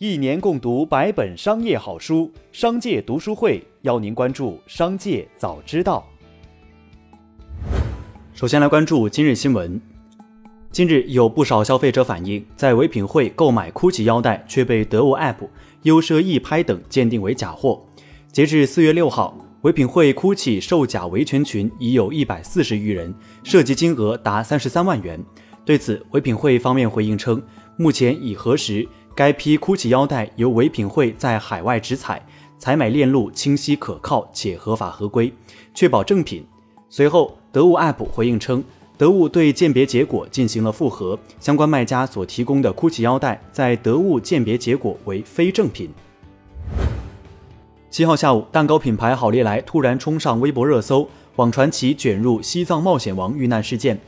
[0.00, 6.06] 一年共读百本商业好书，商界读书会邀您关注商界早知道。
[8.32, 9.80] 首先来关注今日新闻。
[10.70, 15.48] 近日有不少消费者反映，在唯品会购买 GUCCI 腰带却被得物 App、
[15.82, 17.84] 优奢易拍等鉴定为假货。
[18.30, 23.12] 截至四月六号，唯品会 GUCCI 售假维权群已有一百四十余人，
[23.42, 25.20] 涉及金额达三十三万元。
[25.64, 27.42] 对此，唯品会方面回应称，
[27.76, 28.86] 目前已核实。
[29.18, 32.24] 该批 GUCCI 腰带由唯品会在海外直采，
[32.56, 35.32] 采买链路清晰可靠且合法合规，
[35.74, 36.46] 确保正品。
[36.88, 38.62] 随后，得物 App 回应称，
[38.96, 45.90] 得物对鉴别结果进行了复核，相关卖家所提供的 GUCCI 腰带在得物鉴别结果为非正品。
[47.90, 53.98] 七号下午，蛋糕品牌好利来突然冲上微博热搜，网传其卷入西藏冒险王遇难事件。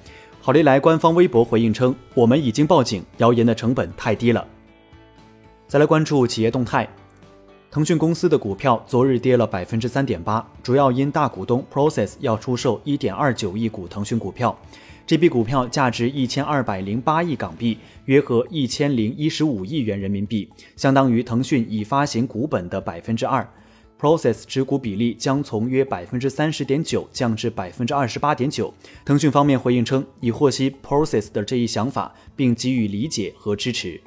[0.40, 4.46] 好利来官方微博回应称，我们已经报警，谣言的成本太低了。
[5.70, 6.88] 再来关注企业动态，
[7.70, 14.58] 腾讯公司的股票昨日跌了百分之三点八，主要因大股东 Process 要出售一点二九亿股腾讯股票，
[15.06, 23.48] 这笔股票价值一千二百零八亿港币，约合一千零一十五亿元人民币，相当于腾讯已发行股本的百分之二。
[23.96, 28.74] Process 持股比例将从约百分之三十点九降至百分之二十八点九。
[29.04, 34.00] 腾讯方面回应称，已获悉 Process 的这一想法，并给予理解和支持。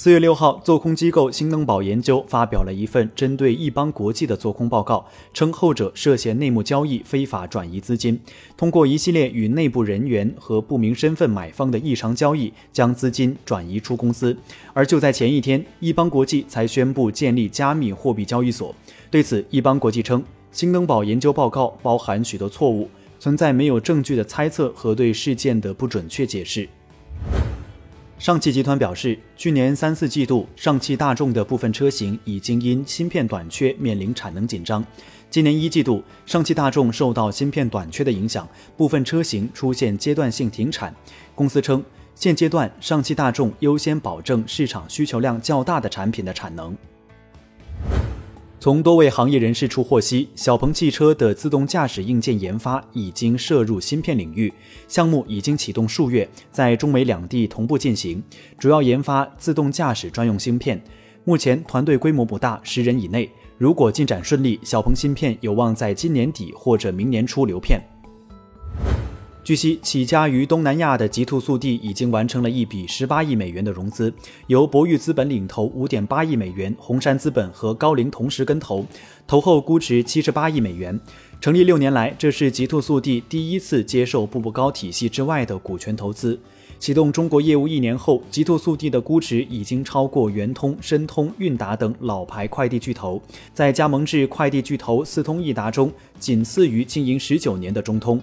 [0.00, 5.04] 四月六号，做空机构新登宝研究发表了一份针对易邦国际的做空报告，
[5.34, 8.20] 称后者涉嫌内幕交易、非法转移资金，
[8.56, 14.36] 通过一系列与内部人员和不明身份买方的异常交易，将资金转移出公司。
[14.72, 18.72] 而就在前一天，易邦国际才宣布建立加密货币交易所。
[19.10, 22.88] 对此，易邦国际称，新登宝研究报告包含许多错误，
[23.18, 26.68] 存在没有证据的猜测和对事件的不准确解释。
[28.18, 34.84] 上汽集团表示，去年三四季度，上汽大众的部分车型已经因芯片短缺面临产能紧张。
[35.30, 38.46] 今年一季度，上汽大众受到芯片短缺的影响，
[38.76, 40.92] 部分车型出现阶段性停产。
[41.36, 41.80] 公司称，
[42.16, 46.76] 现阶段上汽大众优先保证市场需求量较大的产品的产能。
[48.60, 54.52] 从多位行业人士处获悉，小鹏汽车的自动驾驶硬件研发已经涉入芯片领域，
[54.88, 58.20] 项目已经启动数月，在中美两地同步进行，
[58.58, 60.82] 主要研发自动驾驶专用芯片。
[61.22, 63.30] 目前团队规模不大，十人以内。
[63.58, 67.80] 如果进展顺利，小鹏芯片有望在今年底或者明年初流片。
[69.48, 74.12] 据悉，起家于东南亚的极兔速递已经完成了一笔十八亿美元的融资，
[74.46, 78.84] 由博裕资本领投五点八亿美元，红杉资本和高瓴同时跟投，
[79.26, 81.00] 投后估值七十八亿美元。
[81.40, 86.38] 成立六年来，这是极兔速递第一次接受步步高体系之外的股权投资。
[86.78, 93.18] 启动中国业务一年后，极兔速递的估值已经超过圆通、申通、韵达等老牌快递巨头，
[93.54, 98.20] 在加盟制快递巨头四通一达中，仅次于经营十九年的中通。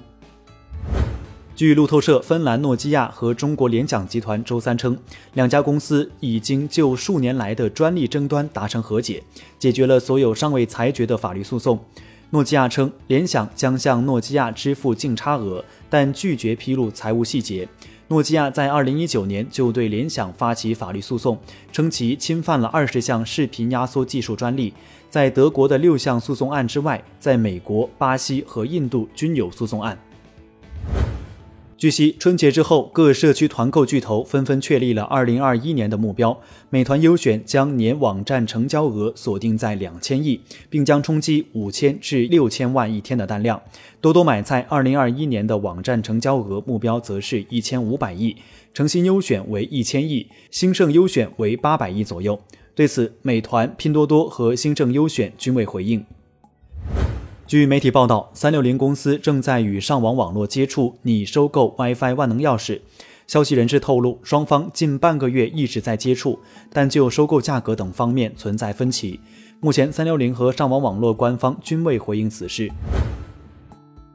[1.56, 4.98] 据路透社，芬兰诺基亚和中国联想集团周三称，
[5.36, 9.24] 两家公司已经就数年来的专利争端达成和解，
[9.58, 11.80] 解决了所有尚未裁决的法律诉讼。
[12.32, 17.66] 诺基亚称，联想将向诺基亚支付净差额，但拒绝披露财务细节。
[18.10, 21.40] 诺基亚在2019年就对联想发起法律诉讼，
[21.72, 24.74] 称其侵犯了二十项视频压缩技术专利。
[25.10, 29.98] 在德国的六项诉讼案之外，在美国、巴西和印度均有诉讼案。
[31.78, 36.40] 据悉，春节之后，各社区团购巨头纷纷确立了2021年的目标。
[36.70, 43.62] 美团优选将年网站成交额锁定在两千亿，并将冲击五千至六千万一天的单量。
[44.00, 48.38] 多多买菜2021年的网站成交额目标则是一千五百亿，
[48.74, 52.40] 诚心优选为一千亿，兴盛优选为八百亿左右。
[52.74, 56.06] 对此，美团、拼多多和兴盛优选均未回应。
[57.48, 62.82] 据媒体报道，三六零公司正在与上网网络接触拟收购 WiFi 万能钥匙。
[63.28, 66.40] 消息人士透露，双方近半个月一直在接触，
[66.74, 69.20] 但就收购价格等方面存在分歧。
[69.60, 72.72] 目前，三六零和上网网络官方均未回应此事。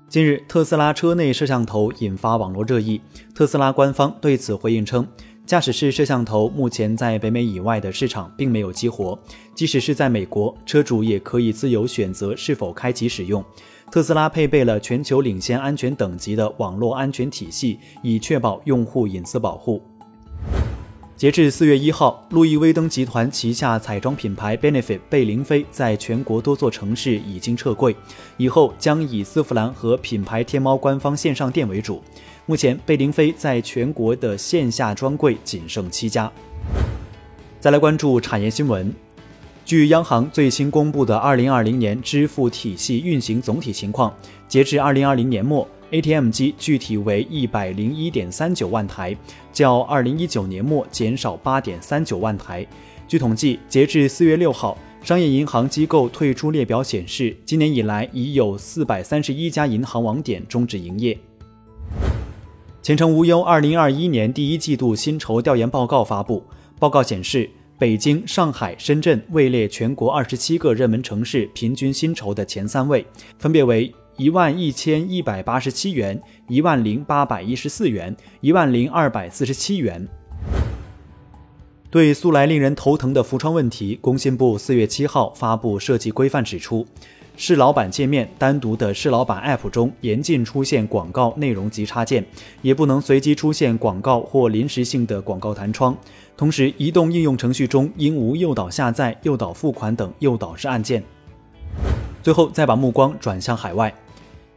[0.08, 3.00] 近日，特斯拉车内摄像头引发网络热议，
[3.32, 5.06] 特斯拉官方对此回应称。
[5.50, 9.18] 驾驶室摄像头目前在北美以外的市场并没有激活，
[9.52, 13.44] 即使是在美国，车主也可以自由选择是否开启使用。
[13.90, 19.82] 特斯拉配备了全球领先安全等级的网络安全体系，以确保用户隐私保护。
[21.20, 27.94] 截至四月一号，路易威登集团旗下彩妆品牌 Benefit 贝玲妃在全国多座城市已经撤柜，
[28.38, 32.02] 以后将以丝芙兰和品牌天猫官方线上店为主。
[32.46, 36.32] 目前，贝玲妃在全国的线下专柜仅剩七家。
[37.60, 38.90] 再来关注产业新闻。
[39.66, 44.10] 据央行最新公布的2020年支付体系运行总体情况，
[44.48, 49.16] 截至2020年末，ATM 机具体为101.39万台，
[49.52, 52.66] 较2019年末减少8.39万台。
[53.06, 61.18] 据统计，截至4月6号，商业银行机构退出列表显示，今年以来已有431家银行网点终止营业。
[62.82, 66.44] 前程无忧2021年第一季度薪酬调研报告发布，
[66.78, 67.50] 报告显示。
[67.78, 73.06] 北京、上海、深圳位列全国二十七个热门城市平均薪酬的前三位，
[73.38, 80.06] 分别为一万一千一百八十七元、一万零八百一十四元、一万零二百四十七元。
[81.90, 86.86] 对素来令人头疼的浮窗问题，工信部四月七号发布设计规范，指出。
[87.36, 92.22] 市老板界面单独的市老板 App 中严禁出现广告内容及插件，
[92.60, 95.96] 也不能随机出现广告或临时性的广告弹窗。
[96.36, 101.02] 同时，移动应用程序中应无诱导下载、诱导付款等诱导式按键。
[102.22, 103.92] 最后，再把目光转向海外。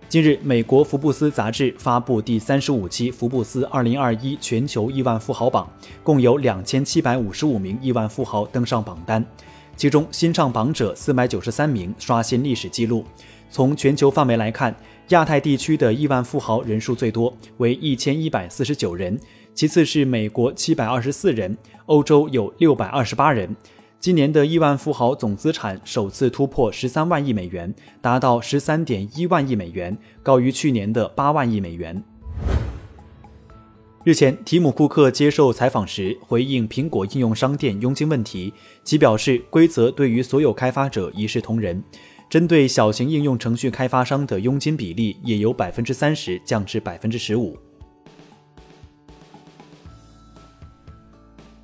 [0.10, 5.68] 近日，美国福布斯杂志发布第三十五期福布斯二零二一全球亿万富豪榜，
[6.04, 9.26] 共有两千七百五十五名亿万富豪登上榜单。
[9.78, 13.06] 其中新上榜者四百九十三名，刷新历史记录。
[13.50, 14.76] 从全球范围来看，
[15.10, 19.16] 亚太地区的亿万富豪人数最多，为一千一百四十九人；
[19.56, 23.56] 其次是美国七百二十四人，欧洲有六百二十八人。
[24.04, 32.04] 今年的亿万富豪总资产首次突破十三万亿美元，达到十三点一万亿美元，高于去年的八万亿美元。
[34.04, 38.54] 日前，提姆·库克接受采访时回应苹果应用商店佣金问题，
[38.84, 41.82] 其表示规则对于所有开发者一视同仁，
[42.30, 47.58] 针对小型应用程序开发商的佣金比例也由百分之三十降至百分之十五。